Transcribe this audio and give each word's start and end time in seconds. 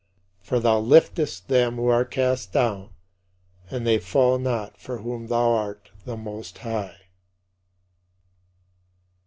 For 0.41 0.59
thou 0.59 0.79
liftest 0.79 1.47
them 1.47 1.75
who 1.75 1.85
are 1.85 2.05
cast 2.05 2.51
down 2.51 2.89
and 3.69 3.85
they 3.85 3.99
fall 3.99 4.39
not 4.39 4.75
for 4.79 4.97
whom 4.97 5.27
thou 5.27 5.51
art 5.51 5.91
the 6.05 6.17
Most 6.17 6.57
High. 6.57 7.01